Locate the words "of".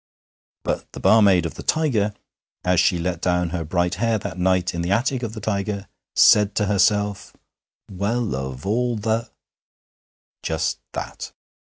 1.45-1.53, 5.21-5.33, 8.35-8.65